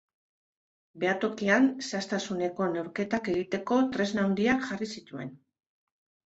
[1.01, 5.31] Behatokian zehaztasuneko neurketak egiteko tresna handiak jarri zituen.